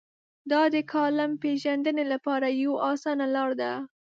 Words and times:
دا 0.51 0.61
د 0.73 0.75
کالم 0.93 1.31
پېژندنې 1.43 2.03
لپاره 2.13 2.47
یوه 2.63 2.77
اسانه 2.91 3.25
لار 3.35 3.51
ده. 3.61 3.71